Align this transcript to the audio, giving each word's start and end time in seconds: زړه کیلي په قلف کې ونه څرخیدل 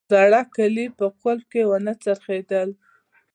زړه 0.11 0.41
کیلي 0.55 0.87
په 0.97 1.05
قلف 1.21 1.45
کې 1.51 1.61
ونه 1.69 1.93
څرخیدل 2.03 2.69